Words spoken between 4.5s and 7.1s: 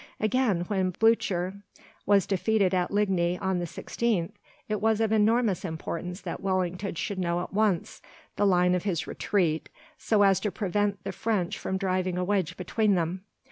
it was of enormous importance that Wellington